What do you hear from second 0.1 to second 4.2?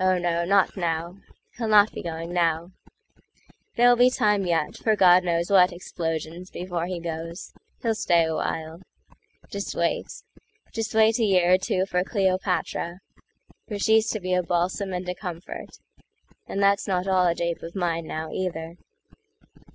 no, not now! He'll not be going now:There'll be